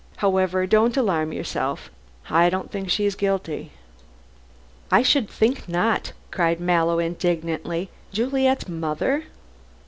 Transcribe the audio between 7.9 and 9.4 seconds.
"Juliet's mother!"